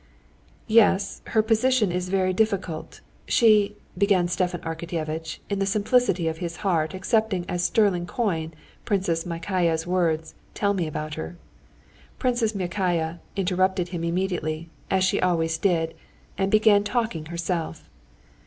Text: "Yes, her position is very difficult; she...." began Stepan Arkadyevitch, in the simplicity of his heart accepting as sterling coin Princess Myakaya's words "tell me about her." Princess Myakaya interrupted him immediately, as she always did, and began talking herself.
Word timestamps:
"Yes, 0.65 1.21
her 1.27 1.43
position 1.43 1.91
is 1.91 2.09
very 2.09 2.33
difficult; 2.33 3.01
she...." 3.27 3.75
began 3.95 4.27
Stepan 4.27 4.59
Arkadyevitch, 4.61 5.37
in 5.47 5.59
the 5.59 5.65
simplicity 5.67 6.27
of 6.27 6.39
his 6.39 6.55
heart 6.65 6.95
accepting 6.95 7.45
as 7.47 7.63
sterling 7.63 8.07
coin 8.07 8.51
Princess 8.83 9.27
Myakaya's 9.27 9.85
words 9.85 10.33
"tell 10.55 10.73
me 10.73 10.87
about 10.87 11.13
her." 11.21 11.37
Princess 12.17 12.53
Myakaya 12.55 13.19
interrupted 13.35 13.89
him 13.89 14.03
immediately, 14.03 14.71
as 14.89 15.03
she 15.03 15.21
always 15.21 15.59
did, 15.59 15.93
and 16.35 16.49
began 16.49 16.83
talking 16.83 17.27
herself. 17.27 17.87